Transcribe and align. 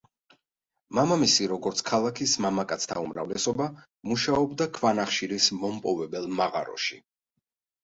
მამამისი, 0.99 1.45
როგორც 1.51 1.83
ქალაქის 1.89 2.33
მამაკაცთა 2.45 2.97
უმრავლესობა, 3.03 3.69
მუშაობდა 4.13 4.69
ქვანახშირის 4.81 5.53
მომპოვებელ 5.61 6.29
მაღაროში. 6.43 7.01